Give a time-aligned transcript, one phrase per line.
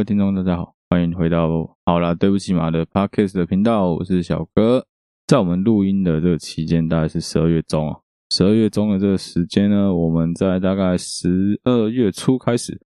[0.00, 4.86] 各位听众，大家好，欢迎回到好啦，对不起嘛的 Podcast 的频道，我是小哥。
[5.26, 7.98] 在我们录音的这个期间，大概是十二月中啊。
[8.30, 12.80] 十二月中的这个时间呢，我们在大概十二月初开始，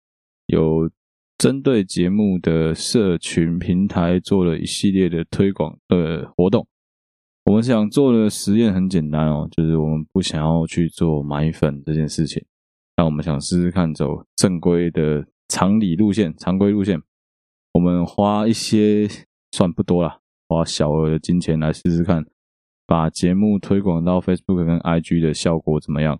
[0.47, 0.91] 有
[1.39, 6.67] 针对节目的社群平台做了一系列的推广的活动。
[7.45, 12.45] 我们想做的实验很简单哦，就是我们不想要去做买粉这件事情，
[12.97, 15.25] 那我们想试试看走正规的。
[15.49, 17.01] 常理路线，常规路线，
[17.73, 19.09] 我们花一些
[19.53, 22.25] 算不多啦，花小额的金钱来试试看，
[22.87, 26.19] 把节目推广到 Facebook 跟 IG 的效果怎么样？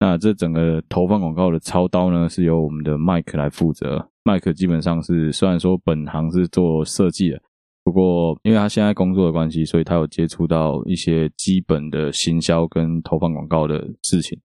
[0.00, 4.10] 那这整个投放广告的操刀呢，是由我们的 Mike 来负责。
[4.24, 7.42] Mike 基本上是虽然说本行是做设计的，
[7.82, 14.38] 不过因为他现在工作的关系，所以他有接触到一些基本的行销跟投放广告的事情，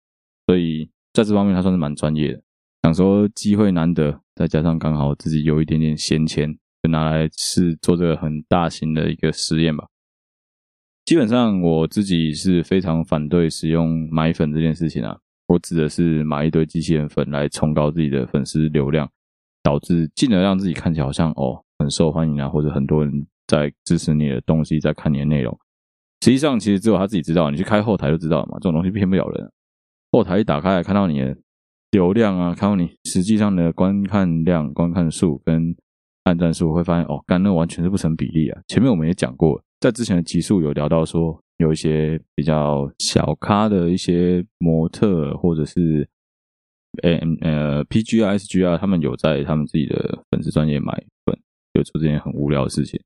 [0.45, 2.41] 所以在这方面他算是蛮专业的。
[2.83, 6.51] 想说机会难得，再加上刚好自己有一点点闲钱，
[6.81, 9.87] 就拿来是做这个很大型的一个实验吧。
[11.05, 15.17] 基本上我自己是非常反对使用买粉这件事情啊。
[15.47, 19.07] 我指的是买一堆机器人粉来冲高自己的粉丝流量，
[19.61, 25.55] 导致进而让自己看起来好像哦很受欢迎啊，或者很多人在支持你的东西，在看你的内容。
[26.21, 28.53] 实际上其实只有他自己知道，你去开后台就知道了嘛。
[28.55, 29.51] 这种东西骗不了人。
[30.11, 31.37] 后台一打开看到你的。
[31.91, 35.75] 流量啊，看到你实际上的观看量、观看数跟
[36.23, 38.61] 按赞数，会发现哦，干那完全是不成比例啊！
[38.67, 46.07] 前面我们也讲过，在之前的集数有聊到说，有一些比较小咖的一些模特，或者是
[47.03, 50.93] 呃呃 pgsg 啊，他们有在他们自己的粉丝专业买
[51.25, 51.37] 粉，
[51.73, 53.01] 就做这件很无聊的事情。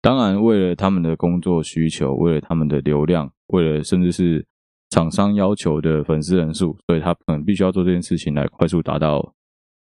[0.00, 4.46] 当然，为了他们的工作需求，为了他们的流量，为了甚至是。
[4.90, 9.34] 厂商要求的粉丝人数，所以他可能必须要做这件事情来快速达到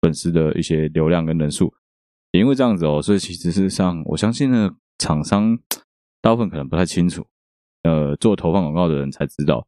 [0.01, 1.73] 粉丝的一些流量跟人数。
[2.31, 5.57] 也因为这样子哦，所以其实是上，我相信呢，厂商
[6.21, 7.25] 大部分可能不太清楚，
[7.81, 9.65] 呃，做投放广告的人才知道，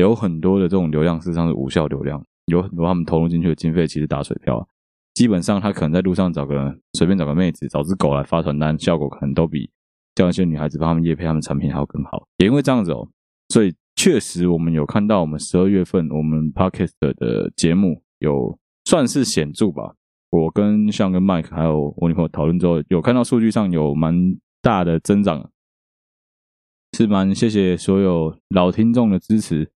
[0.00, 4.66] 有很多的这种流量事实上是无效流量，有很多他们投入进去的经费其实打水漂。
[5.12, 9.70] 基本上他可能在路上找个随便找个妹子，找只狗来发传单，效果可能都比
[10.14, 12.26] 叫一些女孩子帮他们夜配他们产品还要更好。
[12.38, 13.06] 也因为这样子哦，
[13.50, 13.74] 所以。
[14.02, 19.94] 确实，我们有看到我们十二月份我们 Podcast 的节目有算是显著吧。
[20.30, 24.14] 我跟像跟 Mike 还有我女朋友讨论之后，有看到数据上有蛮
[24.62, 25.50] 大的增长，
[26.96, 29.70] 是蛮谢谢所有老听众的支持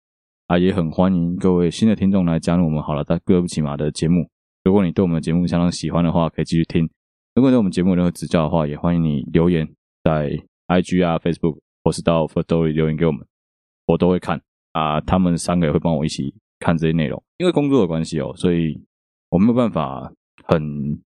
[0.47, 4.31] 啊，也很欢迎各位新的听众来加入我们好了，但对不起嘛的节目。
[4.63, 6.89] 如果你对我们的节目相当喜欢的话，可以继续听。
[7.35, 9.69] 如果对我们节目有任何指教的话，也欢迎你留言
[10.05, 10.31] 在
[10.69, 13.27] IG 啊、Facebook 或是到 Firstory 留言给我们。
[13.87, 14.41] 我都会看
[14.73, 17.23] 啊，他们三个也会帮我一起看这些内容。
[17.39, 18.81] 因为工作的关系哦，所以
[19.31, 20.13] 我没有办法
[20.45, 20.63] 很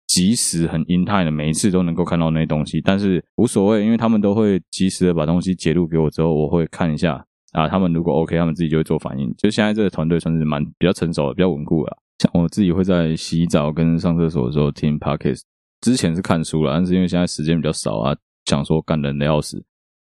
[0.07, 2.81] 及时、很 in time 的每一次都能够看到那些东西。
[2.81, 7.67] 但是无所谓，因为他们都会及时的把东西截录给我之后，我会看一下啊。
[7.67, 9.33] 他们如果 OK，他们自己就会做反应。
[9.37, 11.97] 就现在这个团队算是蛮比较成熟的、比较稳固了。
[12.19, 15.41] 像我自己会在洗澡跟上厕所的时候听 Podcast，
[15.81, 18.15] 之前是看书了，但是因为现在时间比较少啊，
[18.45, 19.61] 想说干人的要死，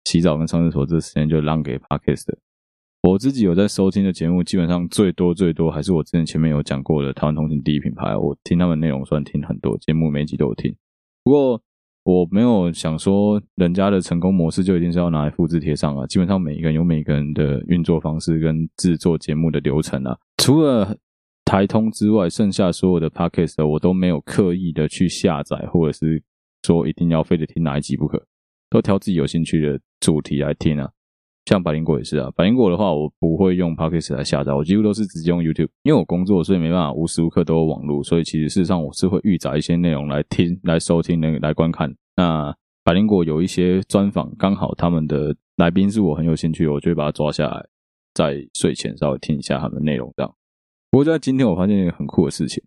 [0.05, 2.37] 洗澡跟上厕所这时间就让给 Podcast 的。
[3.09, 8.13] 我自己有在收听的节目，基本上最多最多还是我之前前面有讲过的台湾通勤第一品牌。
[8.17, 10.75] 我听他们内容算听很多，节目每集都有听。
[11.23, 11.61] 不过
[12.03, 16.05] 我没有想说人家的成功模式就一定是要拿来复制贴上啊。
[16.07, 20.17] 基本上每一个人有每一个人的运作方式跟制作节目的流程啊。
[20.39, 20.93] 除了
[21.45, 26.21] 台通之外，剩下所有的 podcast 我都没有刻意的去下载，或者是
[26.63, 28.21] 说一定要非得听哪一集不可，
[28.69, 30.89] 都挑自己有兴趣的主题来听啊。
[31.47, 41.89] 像百灵果也是啊，百灵果的话，我不会用 Podcast 来下载，我几乎都是直接用 YouTube，因为我工作，所以没办法无时无刻都有网络，所以其实事实上我是会预载一些内容来听、来收听、来来观看。
[42.17, 47.65] 那百灵果有一些专访，刚好他们的来宾是我很有兴趣，我就会把它抓下来，
[48.13, 50.35] 在睡前稍微听一下他们的内容这样。
[50.91, 52.61] 不过在今天我发现一个很酷的事情，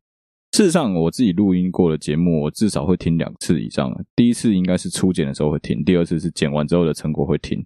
[0.53, 3.95] 事实上我自己录音过的节目，我至少会听两次以上。
[4.17, 7.63] 第一次应该是初剪的时候会听，第二次是剪完之后的成果会听。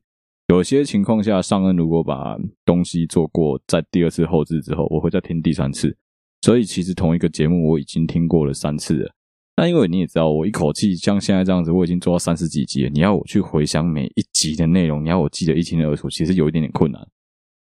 [0.49, 5.97] 有些情况下，尚恩如果把东西做过，在第二次后置之后，我会再听第三次。
[6.43, 9.11] 所以其实同一个节目我已经听过了三次了。
[9.57, 12.91] 那因为你也知道，我一口气像现在这样子，我已经做到三十几集了。
[12.91, 17.01] 你要我去回想每一集的内容，你要我记得一清二楚，其实有一点点困难。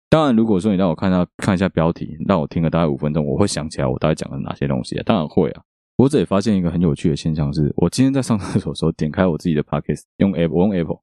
[0.10, 5.04] 当然，如果说你让我看到看一下标题，让我听了大概五分钟，我会想起来我大概讲了哪些东西啊。
[5.06, 5.62] 当然会啊。
[5.96, 11.00] 我这也发现一个很有趣的现象是，我今天在上厕所的时候，点开我自己的 Podcast，用 App，我用 Apple。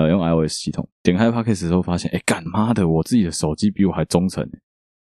[0.00, 4.48] 呃，用 iOS 系统点开 Podcast 的时候，发现，哎，干妈的，我自己的手机比我还忠诚。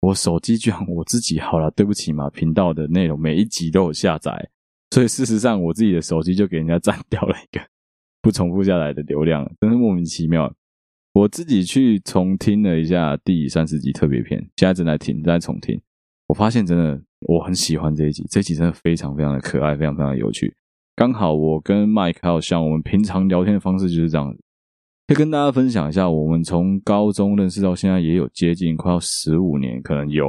[0.00, 4.48] 我手机居然我自己好了，对不起嘛，频道的内容每一集都有下载，
[4.90, 7.62] 所以事实上我自己的手机就给人家 占掉了一个
[8.22, 10.52] 不重复下来的流量，真是莫名其妙。
[11.12, 15.81] 我自己去重听了一下第三十集特别篇，现在正在听，正在重听。
[16.28, 20.54] 我发现真的我很喜欢这一集，这一集真的非常非常的可爱，非常非常的有趣。
[20.94, 24.40] 刚好我跟 Mike 还有像我们平常聊天的方式就是这样子，
[25.06, 30.26] 可以跟大家分享一下，我们从高中认识到现在也有接近快要十五年，可能有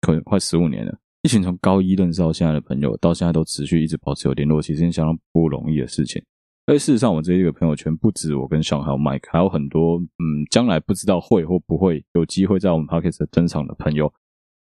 [0.00, 0.96] 可能快十五年了。
[1.22, 6.22] 一群从高一认识到现在的朋友，到现在都持续一直保持有联络，其实是相当不容易的事情。
[6.66, 14.12] 而事实上，我这一个朋友圈不止我跟 Sean 还有 Mike，还有很多嗯，将来不知道会或不会有机会在我们 Podcast 登场的朋友。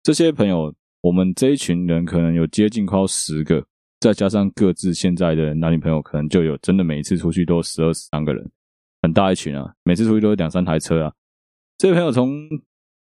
[0.03, 3.61] 这些朋友，我们这一群人可能有接近快要十个，
[3.99, 8.49] 再加上各自现在的男女朋友，可能就有真的每一次出去都十二十三个人，
[9.01, 9.73] 很大一群啊！
[9.83, 11.13] 每次出去都有两三台车啊！
[11.77, 12.47] 这位朋友从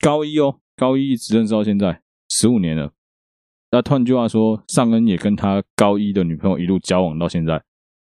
[0.00, 2.92] 高一哦，高一一直认识到现在十五年了。
[3.70, 7.62] 那换句话说，尚恩也跟他高一的女朋友一路交往到现在。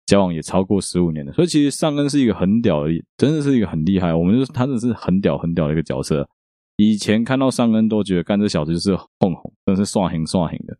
[0.05, 4.13] 交往也超过十五年了，所以其实尚恩是一个很屌的，真的是一个很厉害。
[4.13, 6.29] 我们就是他，真的是很屌很屌的一个角色。
[6.75, 10.77] 以前看到尚恩都觉得干这小子就是哄哄，真的是刷型刷型的。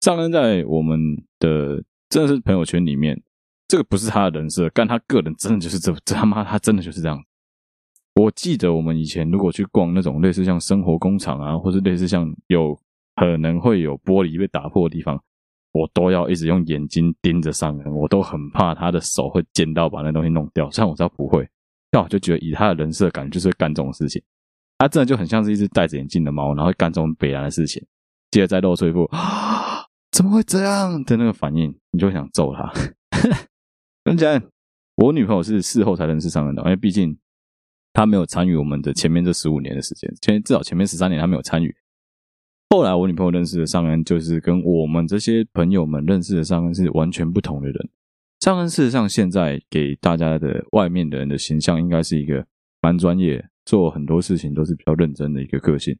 [0.00, 0.98] 尚恩在我们
[1.38, 3.22] 的真的是朋友圈里面，
[3.68, 7.22] 这个不是他的人设，但他个人真的就是这 这他妈他真的就是这样。
[8.14, 12.74] 我记得我们以前如果去逛那种类似像生活工厂啊，或是类似像有
[13.16, 15.20] 可能会有玻璃被打破的地方。
[15.72, 20.70] 我都要一直用眼睛盯着上人，我都很怕他的手会贱到把那东西弄掉。
[20.70, 21.46] 虽然我知道不会，
[21.90, 24.22] 但我就觉得以他的人设感觉就是会干这种事情。
[24.78, 27.84] 他真的就很像是一只戴着眼镜的猫，然后干这种北烂的事情。
[28.30, 32.72] 接着再露出一副啊， 怎么会这样的那个反应，你就会想揍他。
[34.06, 34.40] 跟你讲，
[34.94, 37.18] 我女朋友是事后才认识尚恩的，因为毕竟
[37.92, 41.74] 她没有参与我们的前面这十五年的时间，前至少前面十三年她没有参与。
[42.70, 47.88] 后来我女朋友认识的尚恩，就是跟我们这些朋友们认识的尚恩是完全不同的人。
[48.38, 52.46] 尚恩事实上现在给大家的外面的人的形象，应该是一个
[52.80, 55.98] 蛮专业，做很多事情都是比较认真的一个个性。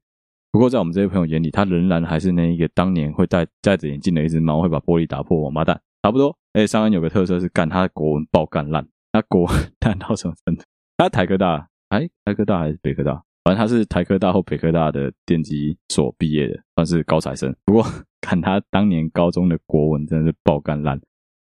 [0.52, 6.38] 不过在我们这些朋友眼里，他仍然还是那一个当年会戴戴着眼镜的一只猫，会把玻璃打破王八蛋，差不多。
[6.52, 9.52] 哎，尚恩有个特色是干他的国文爆干烂，他国文
[9.84, 10.62] 烂到什么程度？
[10.96, 13.24] 他台科大，哎，台科大还是北科大？
[13.42, 17.52] 反正他是台科大或北科大的电机所毕业的，算是高材生。
[17.64, 17.84] 不过
[18.22, 21.00] 看他当年高中的国文真的是爆干烂，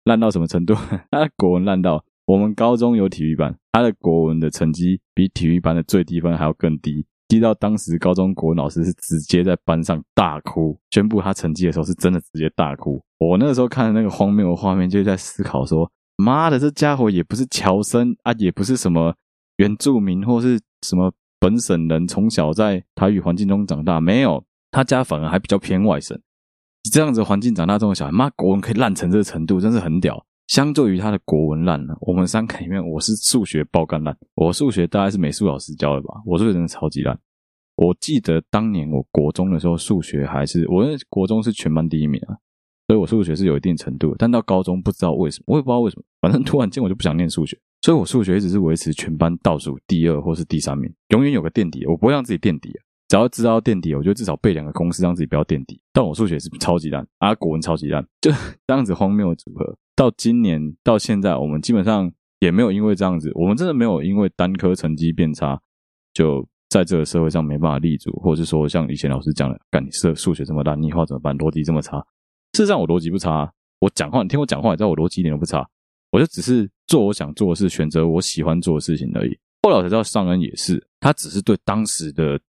[0.04, 0.74] 烂到什么程度？
[1.10, 13.00] 他的国文烂到我们高中有体育班，他的国文的成绩比体育班的最低分还要更低，记到当时高中国文老师是直接在班上大哭，宣布他成绩的时候是真的直接大哭。
[13.18, 19.14] 我那个时候看的那个荒谬的画面，就在思考说：妈的，这家伙也不是侨生啊，也不是什么
[19.56, 21.10] 原住民或是什么。
[21.42, 26.20] 本省人从小在台语环境中长大，没有他家反而还比较偏外省。
[26.92, 30.22] 这样子环境长大这种小孩，妈国文可以烂成这个程度，真是很屌。
[30.50, 34.16] 相对于他的国文烂了，我们三个里面，我是数学爆肝烂。
[34.34, 37.16] 我数学大概是美术老师教的吧，我数学真的超级烂。
[37.76, 42.34] 我记得当年我国中的时候，数学还是我那国中是全班第一名啊，
[42.88, 44.12] 所以我数学是有一定程度。
[44.18, 47.56] 但到高中不知道为什么，我也不知道为什么，反正突然间我就不想念数学。
[47.82, 51.86] 所以我数学一直是维持全班倒数第二或是第三名，永远有个垫底。
[51.86, 52.72] 我不会让自己垫底，
[53.06, 55.80] 只要知道垫底，我就至少背两个公式，让自己不要垫底。
[55.92, 58.32] 但我数学是超级烂，啊，国文超级烂，就
[58.66, 59.78] 这样子荒谬的组合。
[60.00, 65.60] 到今年到现在，我们基本上也没有因为这样子，我们真的没有因为单科成绩变差，
[66.14, 71.36] 就在这个社会上没办法立足，或者是说像以前老师讲的，干你数数学这么烂，你以后怎么办？
[71.36, 71.98] 逻辑这么差。
[72.54, 75.68] 事实上我逻辑不差，我讲话你听我讲话，你知道我逻辑一点都不差。
[76.12, 79.38] 我就只是做我想做的事，选择我喜欢做的事情而已。
[79.60, 82.40] 后来我才知道，尚恩也是，他只是对当时的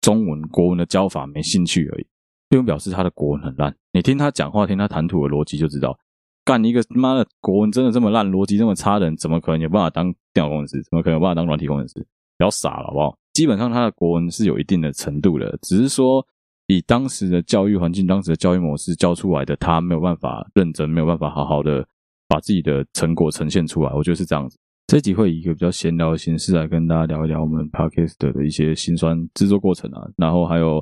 [0.00, 2.06] 中文国文的教法没兴趣而已，
[2.48, 3.74] 并不表示他的国文很烂。
[3.92, 5.98] 你听他讲话，听他谈吐的逻辑就知道，
[6.44, 10.82] 干一个妈的国文真的这么烂，逻辑这么差的人，怎么可能有办法当电脑工程师？
[10.82, 11.94] 怎么可能有办法当软体工程师？
[12.38, 13.16] 比较傻了，好不好？
[13.32, 16.26] 基本上他的国文是有一定的程度的，只是说
[16.66, 21.86] 以当时的教育环境、当时的教育模式教出来的，他没有办法认真，没有办法好好的。
[22.30, 24.56] 把自己的成果呈现出来，我觉得是这样子。
[24.86, 30.80] 这集会以一个比较闲聊的形式来跟大家聊一聊我们 Podcast 的一些辛酸制作过程啊，然后还有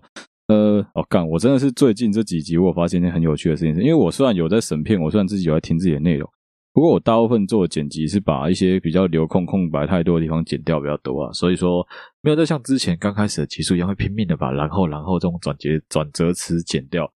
[0.49, 6.28] 呃，哦干，我真的是最近这几集我发现一件很有趣的事情，因为我虽然有在审片，我虽然自己有在听自己的内容，
[6.73, 11.87] 不过我大部分做的剪辑是把一些比较留空、空白太多的地方剪掉比较多啊，所以说
[12.23, 17.11] 没有再像之前刚开始的集数一样会拼命的把然后然后这种转接转折词剪掉。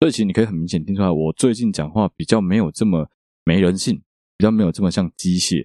[0.00, 3.08] 所以其实你可以很明显听出来，我最近讲话比较没有这么。
[3.48, 3.94] 没人性，
[4.36, 5.64] 比较没有这么像机械，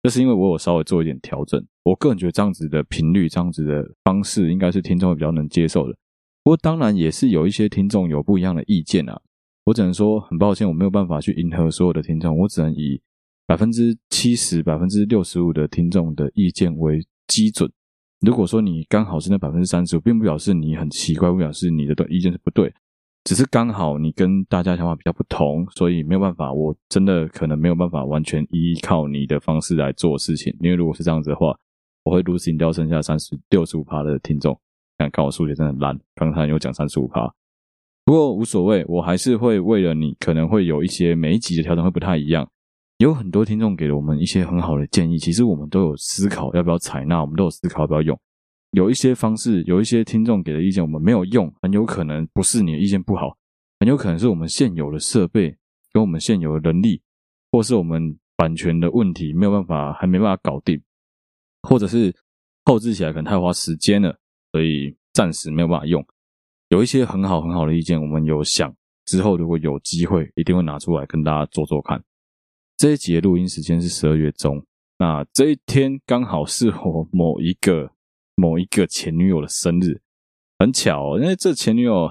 [0.00, 1.60] 就是因为我有稍微做一点调整。
[1.82, 5.98] 我个人觉得这样子的频率，这样子的方式，应该是听众会比较能接受的。
[6.46, 9.20] 不过当然也是有一些听众有不一样的意见啊。
[9.64, 13.02] 我只能说很抱歉，我没有办法去迎合所有的听众，我只能以
[13.48, 17.68] 百分之七十、百分之六十五的听众的意见为基准。
[18.20, 22.72] 如果说你刚好是那百分之三十五，并不表示你很奇怪，不表示你的意见是不对，
[23.24, 26.52] 只是刚好你跟大家想法比较不同，所以没有办法。
[26.52, 31.58] 我真的可能没有办法完全依靠你的方式来做事情，因为如果是这样子的话，
[32.04, 34.56] 我会如此掉剩下三十六十五趴的听众。
[34.98, 37.32] 看，看我数学真的很烂，刚才有讲三十五趴。
[38.04, 42.48] 不过无所谓，我还是会为了你，可能会有一些每一集的调整会不太一样。
[42.98, 48.18] 有很多听众给了我们一些很好的建议，其实我们都有思考要不要采纳，我们都有思考要不要用。
[48.70, 53.36] 有一些方式，有一些听众给的意见我们没有用，很有可能不是你的意见不好，
[53.80, 55.54] 很有可能是我们现有的设备
[55.92, 57.02] 跟我们现有的能力，
[57.52, 60.80] 或是我们版权的问题没有办法，还没办法搞定，
[61.62, 62.14] 或者是
[62.64, 64.18] 后置起来可能太花时间了，
[64.56, 66.02] 所以暂时没有办法用。
[66.68, 72.02] 有一些很好很好的意见，我们有想之后如果有机会，一定会拿出来跟大家做做看。
[72.78, 74.64] 这一集的录音时间是十二月中，
[74.98, 77.90] 那这一天刚好是我某一个
[78.34, 80.00] 某一个前女友的生日，
[80.58, 82.10] 很巧哦，因为这前女友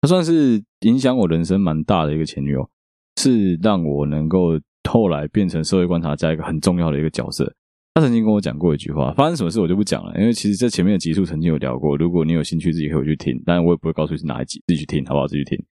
[0.00, 2.70] 她算是影响我人生蛮大的一个前女友，
[3.16, 4.50] 是让我能够
[4.88, 7.52] 后来变成社会观察家一个很重要的一个角色。
[7.96, 11.96] 他曾经跟我讲过一句话，发生什么事我就不讲了，因为其实这前面的集数曾经有聊过。
[11.96, 15.26] 如果你有兴趣，自己可以去听，但我也不会告诉你是哪一集，自己去听，好不好？
[15.26, 15.64] 自己去听。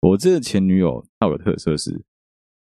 [0.00, 2.00] 我这个前女友她有个特色是，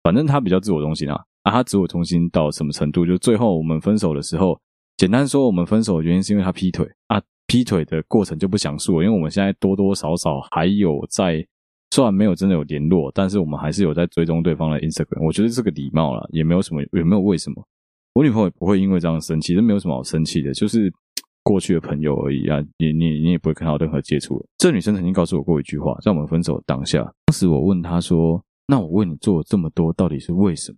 [0.04, 3.06] 反正她比较自我中心啊，啊，她自我中心到什么程度？
[3.06, 4.58] 就最后我们分手的时候，
[4.96, 11.46] 简单说，我们分手的原因是因为她劈腿啊，劈腿的过程就不详述了，因为我们现在多多少少还有在，
[11.92, 15.26] 虽然没有真的有联络，但是我们还是有在追踪对方的 Instagram。
[15.26, 17.68] 我觉得这个礼貌了，也没有什么，也没有为什么。
[18.14, 20.94] 我女朋友也不会因为这样生气，这没有什么好生气的，就是
[21.42, 22.60] 过去的朋友而已啊。
[22.78, 24.46] 你你你也不会跟她有任何接触。
[24.58, 30.78] 这女生曾经告诉我过一句话，在我们分手当下，当时我问她说：“那我为你做了这么多，到底是为什么？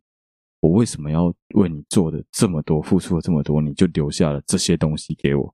[0.61, 1.25] 我为什么要
[1.55, 5.53] 为你做的这么多，付出了这么多，你就留下了这些东西给我？”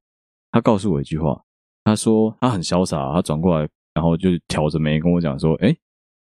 [0.53, 1.43] 她告诉我一句话，
[1.83, 5.75] 她说她很潇洒，她转过来，然后就挑着眉跟我讲说：“诶，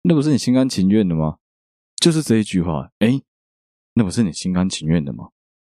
[0.01, 1.37] 那不是你心甘情愿的吗？”
[2.03, 3.23] 就是这一句话，诶，
[3.93, 5.29] 那不是你心甘情愿的吗？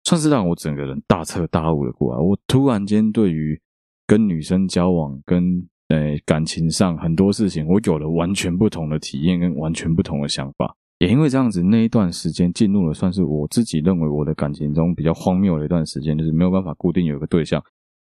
[0.08, 2.22] 算是让我整个人大彻大悟了过来。
[2.22, 3.60] 我突然间对于
[4.06, 5.44] 跟女生交往、跟
[5.90, 10.74] 呃感情上很多事情，我有了完全不同的体验跟完全不同的想法。
[11.00, 17.62] 也因为这样子，那一段时间进入了算是我自己认为我的感情中比较荒谬的一段时间，就是没有办法固定有一个对象。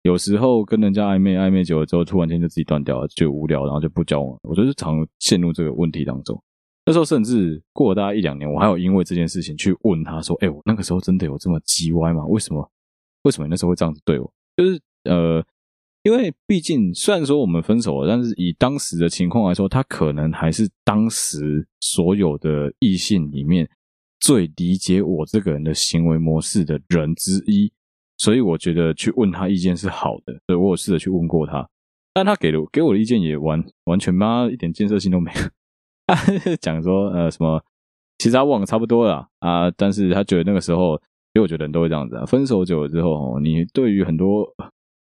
[0.01, 4.39] 有时候跟人家暧昧，暧昧久了之后，突然间就自己断掉了，就无聊，然后就不交往了。
[4.49, 6.41] 我就是常陷入这个问题当中。
[6.85, 12.25] 那时候甚至过了大概一两年，我还有因为这件事情去问他说：“哎，我那个时候真的有这么叽歪吗？
[12.25, 12.69] 为什么？
[13.23, 14.33] 为什么那时候会这样子对我？
[14.57, 15.41] 就是呃，
[16.03, 23.69] 因为毕竟虽然说我们分手了，但是以当时的情况来说，他可能还是当时所有的异性里面
[24.19, 27.71] 最理解我这个人的行为模式的人之一，
[28.17, 30.33] 所以我觉得去问他意见是好的。
[30.47, 31.65] 所以我有试着去问过他，
[32.13, 35.39] 但他给了给我的意见也完完全妈一点建设性都没有。”
[36.07, 36.15] 他
[36.61, 37.61] 讲说，呃，什么？
[38.19, 40.93] 其实他忘了差不多了啊，但是他觉得那个时候，
[41.33, 42.25] 因为我觉得人都会这样子啊。
[42.25, 44.43] 分手久了之后，你对于很多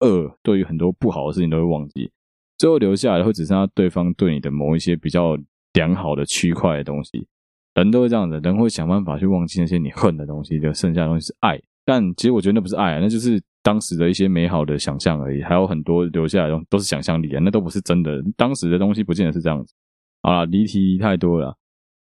[0.00, 2.10] 恶，对于很多不好的事情都会忘记，
[2.56, 5.36] 最后留下来会只剩下对方对你的某一些比较
[5.74, 7.26] 良好的区块的东西。
[7.74, 11.60] 人都会这样子，人会想办法去忘记那些你恨的东西，就剩下的东西是爱。
[11.84, 15.42] 但其实我觉得那不是爱啊，那就是当时的一些美好的想象而已。
[15.42, 18.22] 还有很多留下来的东都是想象力啊，那都不是真的。
[18.36, 19.74] 当时的东西不见得是这样子。
[20.22, 21.58] 好啦，离题太多了。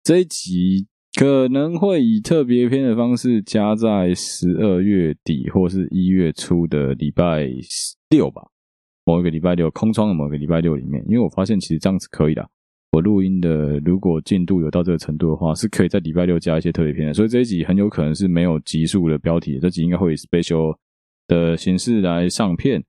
[0.04, 7.50] 这一集可能会以特别篇的方式加在十二月底或是一月初的礼拜
[8.10, 8.44] 六吧，
[9.06, 12.48] 某一个礼拜六空窗的某个礼拜六里面，因为我发现其实这样子可以的。
[12.92, 17.14] 我录音的如果进度有到这个程度的话，是可以在礼拜六加一些特别篇的。
[17.16, 20.78] 所以这一集很有可能是没有集数的标题，这集应该会以 special
[21.28, 22.84] 的形式来上片，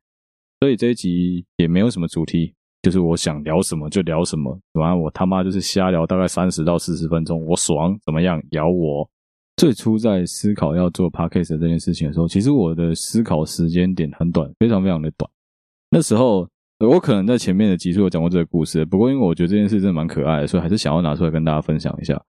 [0.60, 2.52] 所以这一集也没有什么主题。
[2.84, 8.42] 就是我想聊什么就聊什么，反正我他妈就是瞎聊，大概三十到四十分钟，我爽怎么样？
[8.50, 9.08] 咬我。
[9.56, 15.30] 最初在思考要做 podcast 这件事情的时候，其实我的思考时间点很短，非常非常的短。
[15.90, 16.46] 那时候
[16.80, 22.20] 我可能在前面的集数有讲过这个故事，不过因为我觉得这件事真的蛮可爱的，所以还是想要拿出来跟大家分享一下。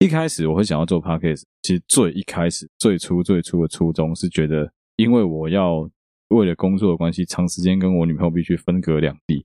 [0.00, 5.88] 一开始我会想要做 podcast，其实最一开始最初最初的初衷是觉得，因为我要
[6.30, 9.44] 为了工作的关系，长时间跟我女朋友必须分隔两地。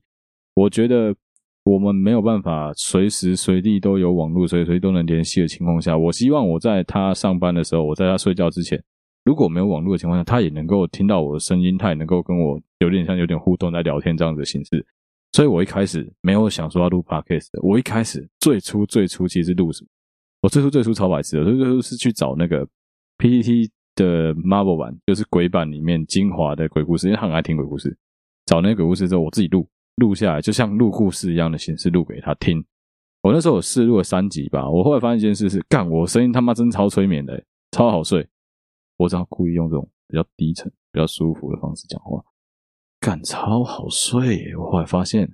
[0.58, 1.14] 我觉得
[1.64, 8.82] 我们没有办法随时随地都有网络，随时随地都能联系的情况下，我希望我在他上班的时候，我在他睡觉之前，
[9.24, 14.84] 如果没有网络的情况下，他也能够听到我的声音，他也能够跟我有点像有点互动在聊天这样子的形式。
[15.30, 19.88] 所以我一开始没有想说要录 podcast，我一开始最初最初其实录什么？
[20.42, 22.66] 我最初最初超白痴的，最初是去找那个
[23.18, 27.96] PPT 的 Marvel 版，就是鬼版里面精华的鬼故事，因为他很爱听鬼故事。
[28.46, 32.64] 找那个鬼故事之后，我自己录录下来，就像录故事一样的形式录给他听。
[33.20, 38.26] 我那时候我试录了三集吧，我后来发现一件事是，干我声音他妈真超催眠的，超好睡。
[38.96, 42.22] 我只要故意用这种比较低沉、比较舒服的方式讲话，
[43.00, 44.56] 干超好睡。
[44.56, 45.28] 我后来发现，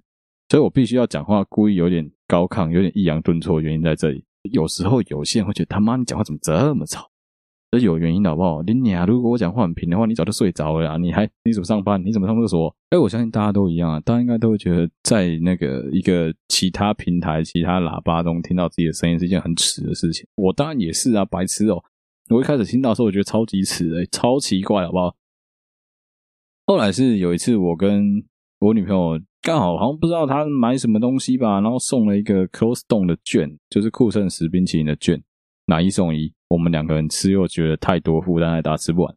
[0.49, 4.25] 所以我必须要讲话故意有点高亢、有点抑扬顿挫，原因在这里。
[4.50, 7.11] 有时候有些人会觉得他妈你讲话怎么这么吵？
[7.75, 8.62] 这有原因的好不好？
[8.62, 10.97] 你啊如果我讲话很平的话，你早就睡着了啊！
[10.97, 12.00] 你还你怎么上班？
[12.04, 12.73] 你怎么上厕所？
[12.90, 20.25] 哎，我相信大家都一样啊，大家应该都会觉得在那个一个其他平台、其他喇叭中听到自己的声音是一件很耻的事情。
[20.37, 21.83] 我当然也是啊，白痴哦！
[22.31, 25.16] 我一开始听到的时候，我觉得超级耻诶，超奇怪，好不好？
[26.66, 28.25] 后来是有一次，我跟
[28.61, 29.21] 我女朋友。
[29.43, 35.23] 刚好好像不知道她买什么东西吧，然后送了一个 Cold Stone 的券，就是酷盛时冰淇淋的券，
[35.66, 36.33] 买一送一。
[36.54, 39.12] 我们两个人吃又觉得太多负担，还大家吃不完，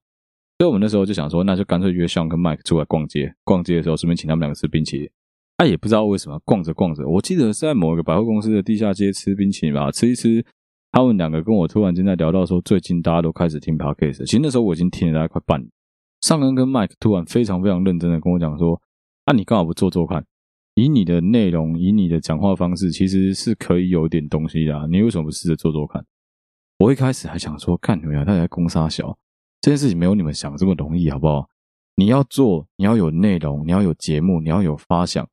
[0.58, 3.32] 所以我们那时候就想说，那就干脆约向跟 Mike 出来逛街。
[3.44, 5.08] 逛街的时候顺便请他们两个吃冰淇淋。
[5.56, 10.44] 他、也不知道为什么逛着逛着，我记得是在某一个百货公司的地下街吃冰淇淋吧，吃一吃。
[10.92, 15.70] 他们两个跟我突然间在聊到说，最近大家都开始听 Podcast，其实那时候我已经听了大概快半年。
[16.22, 18.82] 尚恩跟 Mike 突然非常非常认真的跟我讲说。
[19.28, 20.26] 那、你刚好不做做看？
[20.74, 24.86] 以你的内容，以你的讲话方式，其实是可以有点东西的、啊。
[24.90, 26.04] 你为什么不试着做做看？
[26.78, 29.18] 我一开始还想说，看你们俩大家攻杀小
[29.62, 31.48] 这件事情没有你们想的这么容易，好不好？
[31.96, 35.28] 你要做，你要有内容，你要有节目，你要有发想，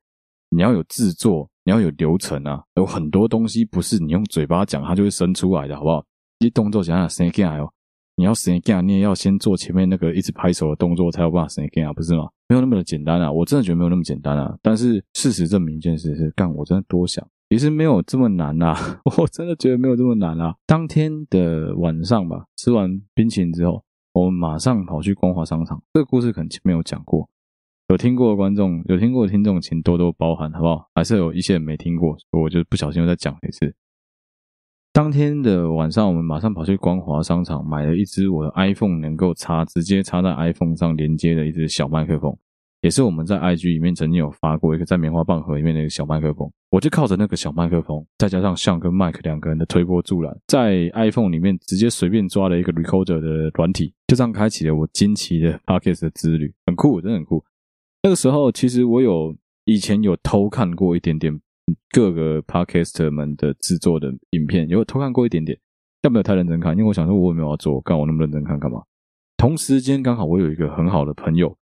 [0.48, 6.02] 你要有制作，你要有流程啊，有很多东西不是你用嘴巴讲它就会生出来的，好不好？
[6.38, 7.70] 一动作想想生进来哦。
[8.16, 12.28] 你要生干，你也要先做前面那个一直拍手的动作，才有办法生干啊，不是吗？
[12.48, 13.30] 没有那么的简单啊！
[13.30, 14.57] 我真的觉得没有那么简单啊！
[14.62, 18.74] 但是事实证明一件事是，干我真的多想，其实没有这么难啊！
[19.18, 20.57] 我真的觉得没有这么难啊！
[20.66, 25.80] 当天的晚上吧，吃完冰淇淋之后，我们马上跑去光华商场。
[25.92, 27.28] 这个故事可能前面有讲过，
[27.88, 30.88] 有听过的观众，有听过的听众，请多多包涵，好不好？
[30.94, 33.72] 还是有一些人没听过，我就不小心又再讲一次。
[34.92, 42.37] 当天的晚上，我们马上跑去光华商场买了一支我的 iPhone 能够插，直接插在 iPhone 上连接的一支小麦克风，
[42.85, 46.47] 也是我们在 IG 里面曾经有发过一个在棉花棒盒里面的一个小麦克风。
[46.68, 57.42] 我就靠着那个小麦克风，再加上像跟 Mike 两个人的推波助澜，在 iPhone 里面直接随便抓了一个 Recorder 的软体，就这样开启了我惊奇的 Podcast 的之旅，很酷，真的很酷。
[58.03, 61.40] 那个时候，其实我有以前有偷看过一点点。
[61.92, 65.59] 各个 podcaster 们的制作的影片，有偷看过一点点，
[66.03, 68.83] 但没有太认真看，因为我想说，我也没有要做，干我那么认真看干嘛？
[69.38, 71.57] 同时间刚好我有一个很好的朋友，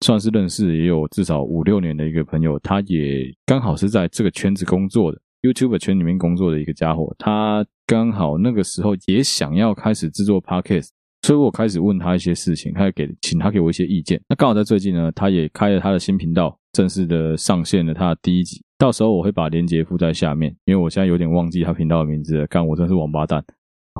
[0.00, 10.88] 算是认识也有至少五六年的一个朋友，他也刚好是在这个圈子工作的，YouTube 圈里面工作的一个家伙，他刚好那个时候也想要开始制作 podcast，
[11.22, 14.20] 所以我开始问他一些事情，他也给请他给我一些意见。
[14.28, 18.62] 那刚好在最近呢，他也开了他的新频道，正式的上线了他的第一集。
[18.78, 22.46] 到时候我会把链接附在下面，因为我现在有点忘记他频道的名字了。
[22.46, 23.44] 干，我真是王八蛋。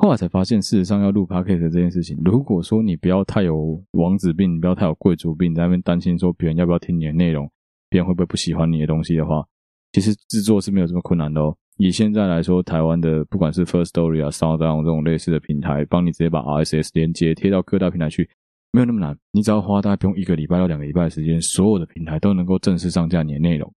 [0.01, 7.51] 后来才发现，事实上要录 podcast 这件事情，如果说你不要太有王子病，你不要太有贵族病，在那边担心说别人要不要听你的内容，
[7.89, 9.45] 别人会不会不喜欢你的东西的话，
[9.91, 11.53] 其实制作是没有这么困难的哦。
[11.77, 18.29] 以现在来说，台湾的不管是 First Story 啊、SoundOn 这种类似的平台，帮你直接把 RSS 连接贴到各大平台去，
[18.71, 19.17] 没有那么难。
[19.33, 23.69] 你只要花大概不用一个礼拜到两个礼拜的时间，所有的平台都能够正式上架你的内容。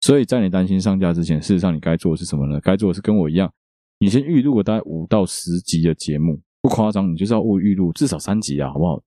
[0.00, 2.58] 所以在你担心上架之前，事实上你该做的是什么呢？
[2.60, 3.52] 该做的是跟我一样，
[3.98, 9.02] 你先预录个大概五到十集的节目，不夸张，你就是要预录至少三集啊，好不好？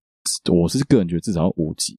[0.51, 1.97] 我是个人觉得至少要五集，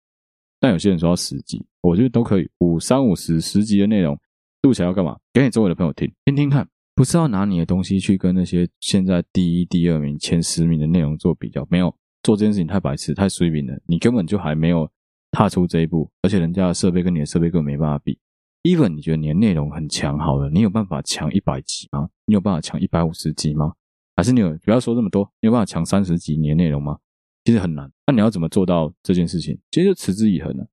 [0.58, 4.18] 但有些人说要十集，我觉得都可以，五三五十十集的内容
[4.62, 5.16] 录起来要干嘛？
[5.32, 14.90] 给你周围的朋友听，听听看，不是要拿你的东西去跟那些现在第一、第二名、前十名的内容做比较，没有，做这件事情太白痴、太衰饼了，你根本就还没有
[15.30, 18.18] 踏出这一步，而且人家的设备跟你的设备根本没办法比。
[18.62, 22.10] Even 你觉得你的内容很强，好了，你有办法强一百集吗？
[22.26, 23.72] 你有办法强一百五十集吗？
[24.16, 26.98] 还是你有不要说这么多，你有办法强三十集你的内容吗？
[27.44, 27.90] 其实很难。
[28.06, 29.58] 那你要怎么做到这件事情？
[29.70, 30.66] 其实就持之以恒了。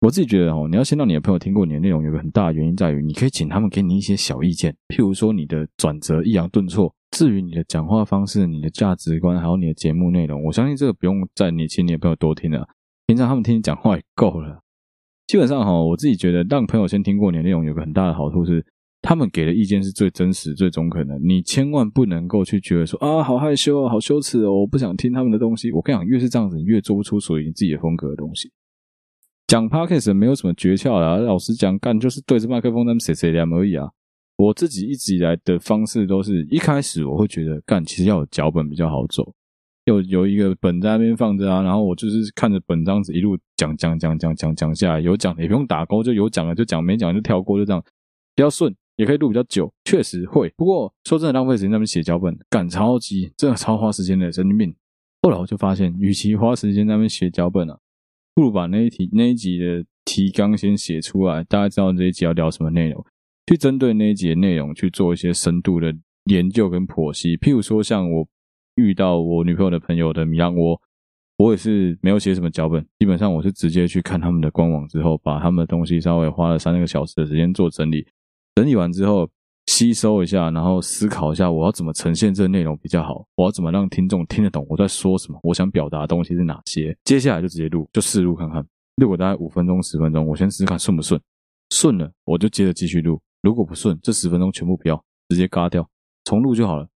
[0.00, 12.68] 我自己觉得哦，你要先让你的朋友听过你的内容，有个很大的原因在于，你可以请他们给你一些小意见，譬如说你的转折抑扬顿挫，至于你的讲话方式、你的价值观，还有你的节目内容，我相信这个不用再你请你的朋友多听了，
[13.06, 14.62] 平常他们听你讲话也够了。
[15.28, 18.64] 基本上哈，我自己觉得让朋友先听过你的内容，有个很大的好处是，
[19.02, 21.18] 他们给的意见是最真实、最中肯的。
[21.18, 25.70] 你千万不能够去觉得说啊，好害羞啊，好羞耻哦，我不想听他们的东西。
[25.70, 28.50] 我跟你讲，越是这样子，你越做不出属于你自己的风格的东西。
[29.46, 33.86] 讲 Podcast 没有什么诀窍啦，老实讲，干就是对着麦克风那么谁谁凉而已啊。
[34.38, 39.34] 我自己一直以来的方式都是一开始我会觉得干，其实要有脚本比较好走，
[39.88, 47.82] 有有一个本在那边放着啊，然后我就是看着本这样子一路讲讲讲讲讲讲下来，有讲也不用打勾，就有讲了就讲，没讲就跳过，就这样
[48.34, 50.52] 比较顺，也可以录比较久，确实会。
[50.56, 54.74] 不过说真的，浪费时间在那边写脚本，赶超级真的超花时间的神经病。
[55.22, 57.78] 后来我就发现，与其花时间在那边写脚本啊，
[58.34, 63.04] 不如把那一题那一集的提纲先写出来，大家知道这一集要聊什么内容。
[63.46, 68.28] 去针对那一集的内容去做一些深度的研究跟剖析，譬如说像我
[68.78, 70.80] 遇到我女朋友的朋友的米兰窝，
[71.36, 78.06] 我也是没有写什么脚本，基本上我是直接去看他们的官网之后，把他们的东西稍微花了三个小时的时间做整理，
[78.54, 79.28] 整理完之后
[79.66, 88.64] 吸收一下，然后思考一下我要怎么呈现这个内容比较好，我要怎么让听众听得懂我在说什么，我想表达的东西是哪些，接下来就直接录，就试录看看，
[88.96, 91.20] 录个大概五分钟十分钟，我先试试看顺不顺，
[91.70, 93.20] 顺了我就接着继续录。
[93.42, 95.88] 如果不顺，这十分钟全部不要，直接嘎掉，
[96.24, 96.88] 重录就好了。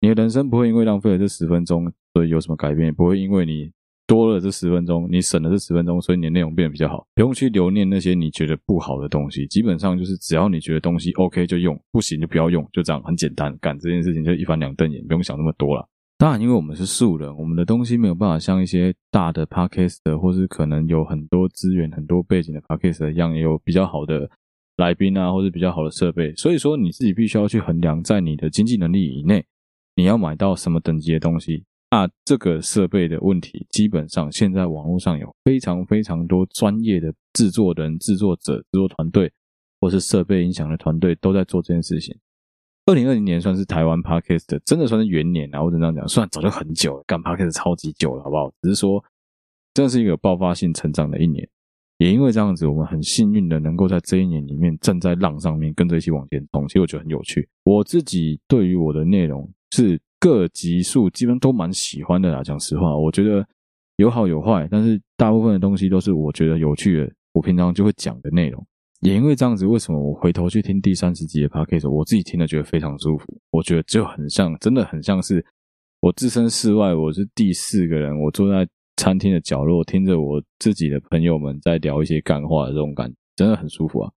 [0.00, 3.70] 你的人生不会因为浪费了这十分钟，所以有什么改变，也不会因为你
[4.06, 7.06] 多了这十分钟，你省了这十分钟，所以你的内容变得比较好。
[7.14, 13.54] 不用去留念那些你觉得不好的东西，基本上就是只要你觉得东西 OK 就用，不行就不要用，就这样，很简单。
[13.60, 15.86] 干这件事情就一翻两瞪眼，不用想那么多了。
[16.16, 24.30] 当然，因为我们是素人，我们的东西没有办法像一些大的 Podcast 或是可能有很多资源、很多背景的 Podcast 一样，也有比较好的。
[24.76, 29.44] 来宾啊，或者比较好的设备，所以说你自己必须要去衡量，在你的经济能力以内，
[30.00, 31.62] 你要买到什么等级的东西。
[31.90, 39.30] 那这个设备的问题，基本上现在网络上有非常非常多专业的制作人、制作者、制作团队，
[39.78, 42.16] 或是设备音响的团队都在做这件事情。
[42.86, 48.50] 二零二零年算是台湾 Podcast 真的算是元年啊，我只能这样讲，虽然早就很久了，干 Podcast 超级久了，好不好？
[48.62, 49.04] 只是说，
[49.74, 51.46] 这是一个爆发性成长的一年。
[51.98, 56.66] 也因为这样子，我们很幸运的能够在这一年里面站在浪上面，跟着一起往前冲。
[56.66, 57.46] 其实我觉得很有趣。
[57.64, 62.42] 我自己对于我的内容是各集数基本都蛮喜欢的啦。
[62.42, 63.46] 讲实话，我觉得
[63.96, 68.64] 有好有坏，但是大部分的东西都是我觉得有趣的，我平常就会讲的内容。
[69.00, 73.26] 也因为这样子，为什么我回头去听第三十集的 Podcast，我自己听了觉得非常舒服。
[73.50, 75.44] 我觉得就很像，真的很像是
[76.00, 78.68] 我置身事外，我是第四个人，我坐在。
[78.96, 84.12] 餐厅的角落，听着我自己的朋友们在聊一些干话的这种感觉，真的很舒服啊！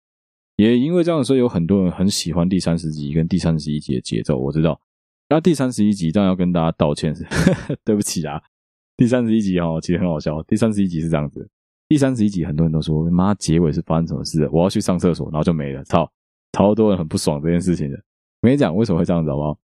[0.56, 4.36] 也因为这样，所以有很多人很喜欢第三十集跟第三十一集的节奏。
[4.36, 4.80] 我知道，
[5.28, 7.26] 那第三十一集当然要跟大家道歉，是
[7.84, 8.42] 对不起啊。
[8.96, 10.42] 第三十一集哦，其实很好笑。
[10.42, 11.48] 第三十一集是这样子，
[11.88, 14.48] 第三十一集很多人都说，妈，结尾是发生什么事？
[14.52, 15.82] 我要去上厕所，然后就没了。
[15.84, 16.10] 操，
[16.52, 17.96] 超多人很不爽这件事情的。
[18.42, 19.58] 我跟你讲，为什么会这样子好不好？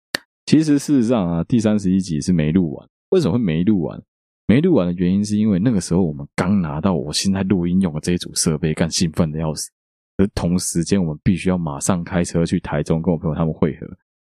[0.46, 2.88] 其实事实上啊，第三十一集是没录完。
[3.10, 4.02] 为什么会没录完？
[4.48, 9.72] 没录完的原因是因为那个时候我们刚拿到我现在录音用的这一组设备，干兴奋的要死。
[10.18, 13.88] 而同时间我们必须要马上开车去台中跟我朋友他们会合，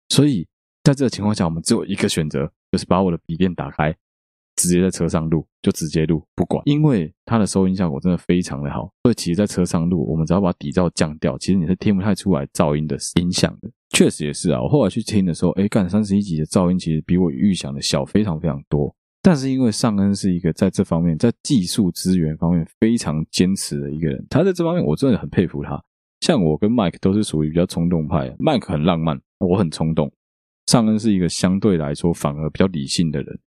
[0.09, 0.47] 所以
[0.87, 3.93] 在这个情况下，我们只有一个选择，就是把我的笔电打开，
[4.55, 6.63] 直接在车上录，就直接录，不管。
[6.65, 13.69] 因为它的收音效果真的非常的好，所以其实在车上录，我们只要把底噪降掉，其实你是听不太出来噪音的音响的。
[13.89, 18.95] 确实也是啊，我后来去听的时候，诶，干三十一集的噪音其实比我预想的小非常非常多。
[19.21, 25.83] 但是因为尚恩是一个在这方面，在技术资源方面非常坚持的一个人，他在这方面我真的很佩服他。
[26.21, 30.09] 像我跟 Mike 都是属于比较冲动派，Mike 很浪漫，我很冲动。
[30.67, 33.39] 尚恩是一个相对来说反而比较理性的人，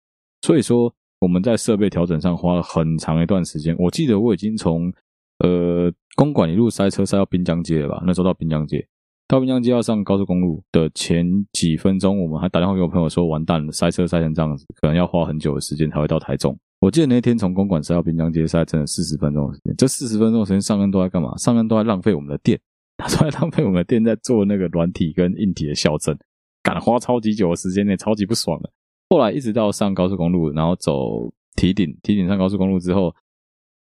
[0.42, 3.76] 所以说我们在设备调整上花了很长一段时间。
[3.78, 4.92] 我记得我已经从
[5.38, 8.02] 呃公馆一路塞车塞到滨江街了吧？
[8.06, 8.86] 那时候到滨江街。
[9.28, 19.74] 到滨江街要上高速公路的前几分钟，我们还打电话给我朋友说：“完蛋了，塞车塞成这样子，可能要花很久的时间才会到台中。”我记得那天从公馆塞到滨江街塞真的四十分钟的时间。
[19.76, 21.36] 这四十分钟的时间，尚恩都在干嘛？
[21.36, 22.58] 尚恩都在浪费我们的电，
[22.96, 26.18] 他都在浪费我们的电，在做那个软体跟硬体的校正，
[26.62, 28.70] 赶花超级久的时间内，超级不爽的。
[29.08, 33.14] 后来一直到上高速公路，然后走提顶，提顶上高速公路之后，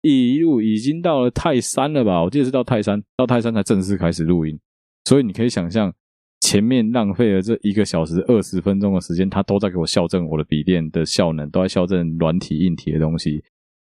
[0.02, 2.22] 一路已经到了泰山了吧？
[2.22, 4.58] 我记得是到泰山，到泰山才正式开始录音。
[5.06, 5.92] 所以你可以想象，
[6.40, 13.42] 前面浪费了这一个小时二十分钟的时间，他都在给我校正我的笔电的效能，都在校正软体硬体的东西。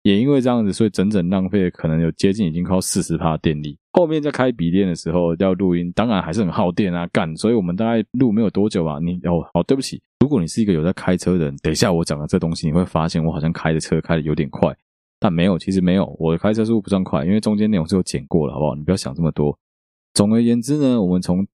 [0.10, 3.78] 也因为这样子，所以整整浪费可能有接近已经靠四十趴电力。
[3.92, 7.36] 后面在开笔电的时候要录音，当然还是很耗电啊，干。
[7.36, 8.98] 所以我们大概录没有多久吧。
[9.00, 10.02] 你哦，好，对不起。
[10.22, 14.76] 如果你是一个有在开车的人，等一下我讲的这东西，你会发现我好像开的车开的有点快，
[15.20, 18.74] 但没有，其实没有，我开车速度不算快，因为中间内容是有剪过了，好不好？
[18.74, 19.56] 你不要想这么多。
[20.16, 21.46] 总而言之呢，我们从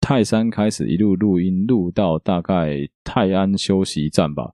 [0.00, 4.52] 泰山开始一路录音，录到大概泰安休息站吧，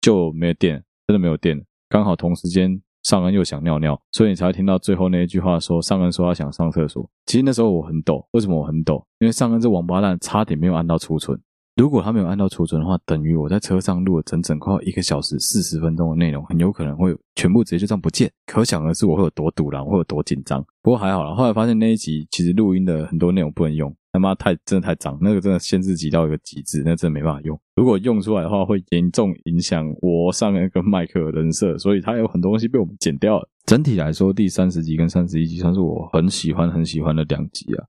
[0.00, 1.64] 就没有电，真的没有电。
[1.88, 7.08] 刚好同时间尚恩又想尿尿，所以你才会听到最后那一句话说尚恩说他想上厕所。
[7.26, 9.04] 其实那时候我很抖，为什么我很抖？
[9.18, 11.40] 因为尚恩这王八蛋差点没有按到储存。
[11.78, 18.28] 如果他没有按到储存的话，等于我在车上录了整整快一个小时四十分钟的内容，很有可能会全部直接就这样不见。
[18.46, 20.60] 可想而知我会有多赌烂，我会有多紧张。
[20.82, 27.56] 不过还好啦，后来发现那一集其实录音的很多内容不能用，他妈太真的太脏，那个真的限制级到一个极致，那真的没办法用。
[27.76, 33.48] 如果用出来的话，会严重影响我上那个麦克的人设，所以它有很多东西被我们剪掉了。
[33.66, 37.86] 整体来说，第三十集跟三十一集算是我很喜欢很喜欢的两集啊。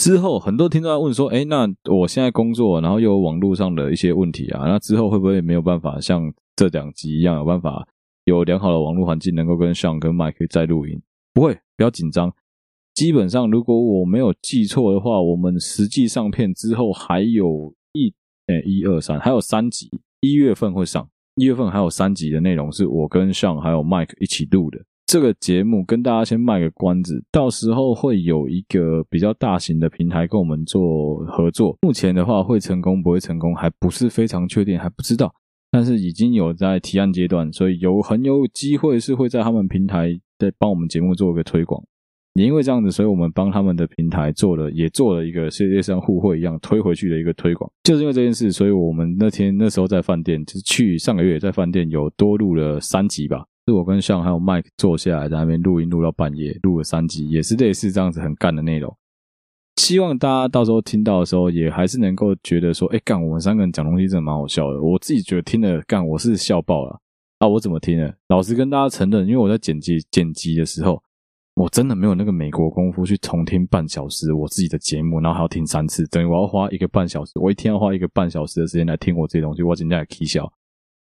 [0.00, 7.86] 之后很多听众在问说：“诶，那我现在工作，然后又有网络上的一些问题啊，那之后会不会没有办法像这两集一样有办法
[8.24, 11.02] 有良好的网络环境，能够跟 Sean 跟 Mike 再录音？
[11.34, 12.32] 不会，不要紧张。
[12.94, 18.08] 基本上，如果我没有记错的话，我们实际上片之后还有一
[18.46, 19.90] 诶一二三，还有三集，
[20.22, 24.80] 一月份会上，一月份还有三集的内容是我跟 Sean 还有 Mike 一起录的。”
[25.10, 31.76] 这个节目跟大家先卖个关子，到时候会有一个比较大型的平台跟我们做合作。
[31.82, 35.34] 目前的话会成功不会成功还不是非常确定，还不知道。
[35.72, 41.82] 但是已经有在提案阶段，所以有很有机会是会在他们平台在帮我们节目做一个推广。
[42.34, 47.68] 也因为这样子，所以我们帮他们的平台做了，也做了一个世界上互惠一样推回去的一个推广。
[47.82, 53.44] 就是因为这件事，所以我们那天那时候在饭店，就是去上个月在饭店有多录了三集吧。
[53.70, 58.94] 是我跟 Sean 还有 Mike 坐下来在那边录音，录到半夜，录了三集，也是类似这样子很干的内容。
[59.76, 64.82] 希望大家到时候听到的时候，也还是能够觉得说，哎，干，我们三个人讲东西真的蛮好笑的。
[64.82, 66.98] 我自己觉得听了干，我是笑爆了。
[67.38, 68.12] 啊，我怎么听呢？
[68.28, 71.02] 老实跟大家承认，因为我在剪辑剪辑的时候，
[71.54, 80.52] 我真的没有那个美国功夫去重听半小时我自己的节目，然后还要听三次，等于我要花一个半小时，我一天要花一个半小时的时间来听我这些东西，我真的起笑。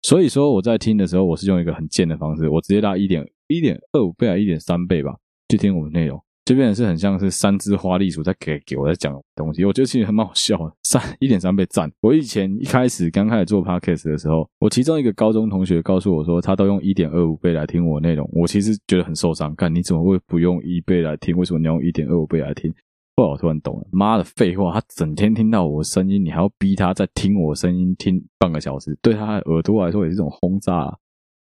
[0.04, 5.16] 所以说我在听的时候，我是用一个很贱的方式，我直接拉一点一点二五倍还一点三倍吧，
[5.48, 10.70] 去听我们内容，就变成是很像是三只花栗鼠在给给我在讲东西，我觉得其实很蛮好笑的。
[10.82, 11.90] 三一点三倍赞！
[12.02, 19.54] 我以前一开始刚开始做 podcast 的时候，我其中一个高中同学告诉我说，他都用一点二五倍来听我内容，我其实觉得很受伤。
[19.54, 21.34] 干，你怎么会不用一倍来听？
[21.34, 22.70] 为什么你要用一点二五倍来听？
[23.16, 24.72] 后来我突然懂了，妈的废话！
[24.72, 30.98] 他整天听到我声音，你还要逼他再听我声音听半个小时，对他的耳朵来说也是一种轰炸啊。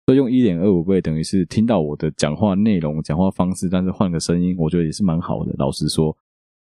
[0.08, 5.54] 所以用一点二五倍，等于是听到我的讲话内容、讲话方式，但是换个声音，我觉得也是蛮好的。
[5.60, 6.18] 老实说，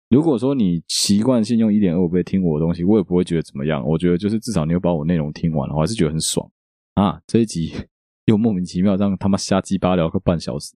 [0.08, 3.86] 如果说你习惯性用一点二五倍听我的东西，我也不会觉得怎么样。
[3.86, 6.50] 我觉得就是至少你有把我内容听完了，我还是觉得很爽
[6.94, 7.20] 啊！
[7.26, 7.74] 这一集
[8.24, 10.72] 又莫名其妙让他妈瞎鸡巴聊个半小时。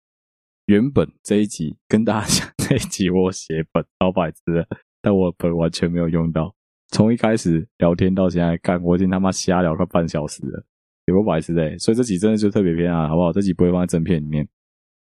[0.65, 4.67] 原本这一集跟大家讲，这一集我写本超白痴，
[5.01, 6.53] 但我本完全没有用到。
[6.89, 10.61] 从一开始聊天到现在，干我已经他妈瞎聊快半小时了，
[11.05, 11.79] 有个白痴的。
[11.79, 13.31] 所以这集真的就特别偏啊，好不好？
[13.31, 14.45] 这集不会放在正片里面。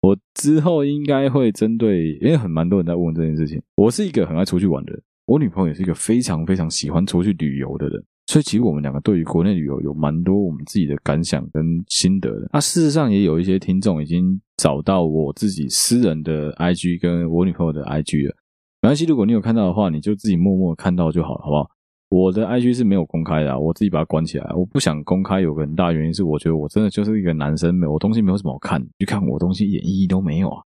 [0.00, 3.62] 我之后应该会针对，因为很蛮多人在问这件事情。
[3.76, 8.04] 我是一个很爱出去玩的人，我女朋友也是一个非常非常喜欢出去旅游的人。
[8.26, 12.48] 所以其实我们两个对于国内旅游有蛮多我们自己的感想跟心得的。
[12.52, 18.34] 那事实上也有一些听众已经找到我自己私人的 IG 跟我女朋友的 IG 了。
[18.80, 21.70] 没关系，如果你有看到的话，你就自己默默看到就好了，好不好？
[22.10, 24.50] 我的 IG 是没有公开的，我自己把它关起来。
[24.54, 30.62] 我不想公开，有个很大原因是我觉得我真的就是一个男生，没有我东西没有什么好看，去看我东西一点意义都没有啊。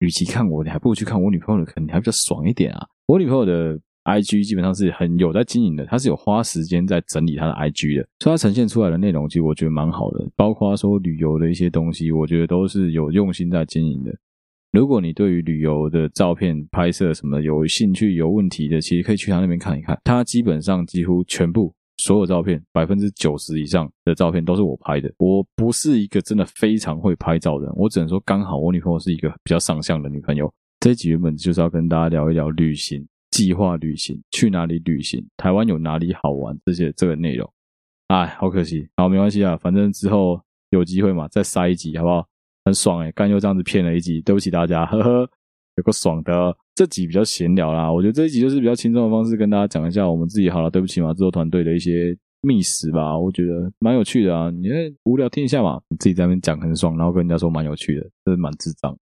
[0.00, 2.86] 与其看我，你还不如去看我女朋友的，可能你还比较爽一点啊。
[3.06, 3.80] 我女朋友的。
[4.06, 14.14] IG 基本上是很有在经营的，他是有花时间在整理他的 IG 的，所以他呈现出来的内容其实我觉得蛮好的，包括说旅游的一些东西，我觉得都是有用心在经营的。
[14.72, 19.98] 如果你对于旅游的照片拍摄什么有兴趣、有问题的，其实可以去他那边看一看。
[20.04, 25.10] 他基本上几乎全部所有照片，百分之九十以上的照片都是我拍的。
[25.18, 30.52] 我不是一个真的非常会拍照的人，我只能说刚好我女朋友是一个比较上相的女朋友。
[30.80, 33.06] 这一集原本就是要跟大家聊一聊旅行。
[33.36, 35.22] 计划旅行，去哪里旅行？
[35.36, 36.58] 台湾有哪里好玩？
[36.64, 37.46] 这些这个内容，
[38.08, 38.88] 哎，好可惜。
[38.96, 42.26] 好，没关系啊，反正之后有机会嘛，再塞一集，好不好？
[42.64, 45.30] 很爽哎、欸，刚又这样子骗了一集，对不起大家，呵呵，
[45.76, 46.56] 有个爽的。
[46.74, 54.50] 这集比较闲聊啦，我觉得这一集就是比较轻松的方式跟大家讲一下我们自己好了，对不起嘛，制作团队的一些秘史吧，我觉得蛮有趣的啊。
[54.50, 54.68] 你
[55.04, 58.96] 无聊听一下嘛，你自己在那边讲很爽，然后跟人家说蛮有趣的，这是蛮智障。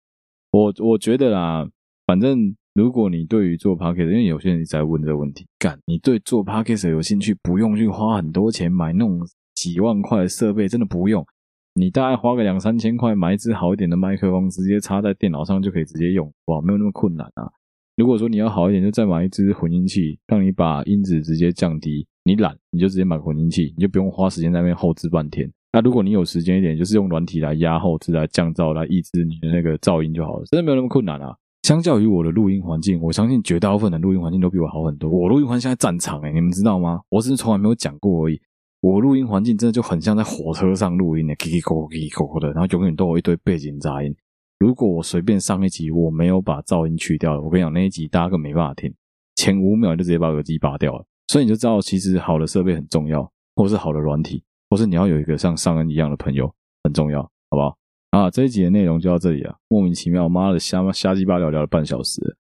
[0.51, 1.67] 我我觉得啦，
[2.07, 2.55] 反正。
[2.73, 9.19] 如果你对于做 podcast，因为有些人一直在问这个问题，干，你对做 podcast 有兴趣，不用去花很多钱买那种
[9.53, 11.25] 几万块的设备，真的不用。
[11.73, 17.51] 你大概花个两三千块买一支好一点的麦克风，直接插在电脑上就可以直接用，哇，没有那么困难啊。
[17.97, 22.07] 如果说你要好一点，就再买一支混音器，让你把音质直接降低。
[22.23, 25.51] 你懒，你就直接买混音器，你就不用花时间在那边后置半天。
[25.73, 31.35] 那如果你有时间一点，就是用软体来压后置、来降噪、来抑制你的那个噪音就好了，真的没有那么困难啊。
[31.63, 35.09] 相较于我的录音环境，我相信绝大部分的录音环境都比我好很多。
[35.09, 37.01] 我录音环境在战场诶，你们知道吗？
[37.09, 38.41] 我只是从来没有讲过而已。
[38.81, 44.13] 我录音环境真的就很像在火车上录音的，叽叽咕咕、叽叽咕咕的，然后永远都有一堆背景杂音。
[44.57, 48.91] 如果我随便上一集我没有把噪音去掉，我跟你讲那一集大家更没办法听，
[49.35, 51.05] 前五秒就直接把耳机拔掉了。
[51.27, 56.51] 所以你就知道，其实好的设备很重要，或是好的软体，或是你要有一个像尚恩一样的朋友
[56.83, 57.77] 很重要，好不好？
[58.11, 59.57] 啊，这一集的内容就到这里了。
[59.69, 62.35] 莫名其妙，妈的瞎瞎鸡巴聊聊了半小时。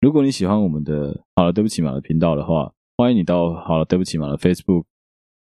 [0.00, 4.84] 如果你喜欢我们的好了，对不起嘛的频道的话，欢迎你到好了，对不起嘛的 Facebook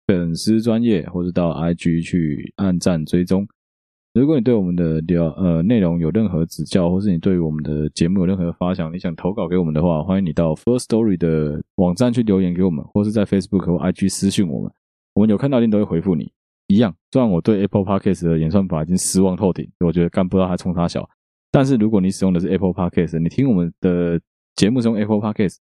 [0.09, 3.47] 粉丝专业，或者到 IG 去按赞追踪。
[4.12, 14.73] 如果你对我们的聊呃内容有任何指教，或是你对我们的节目有任何发想，你想投稿给我们的话，欢迎你到 Firstory 的网站去留言给我们，或是在 Facebook 或 IG 私讯我们，
[15.14, 16.33] 我们有看到一定都会回复你。
[16.66, 21.09] 一样，虽然我对 Apple Podcast 的演算法已经失望透顶，我觉得干不到它冲它小。
[21.50, 24.20] 但是如果你使用的是 Apple Podcast，你听我们的
[24.57, 25.59] 节目是用 Apple Podcast，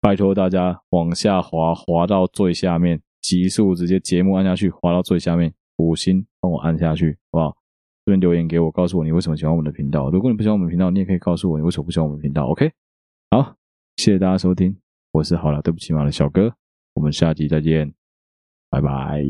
[0.00, 7.56] 拜托大家往下滑，滑到最下面，急速直接节目按下去，滑到最下面，五星帮我按下去，好不好？
[8.04, 10.08] 这边留言给我，告诉我你为什么喜欢我们的频道。
[10.10, 12.46] 如果你不喜欢我们频道，你也可以告诉我你为什么不喜欢我们频道。
[12.46, 12.70] OK，
[13.30, 13.56] 好，
[13.96, 14.76] 谢谢大家收听，
[15.10, 16.54] 我是好了，对不起嘛的小哥，
[16.94, 17.92] 我们下集再见，
[18.70, 19.24] 拜拜。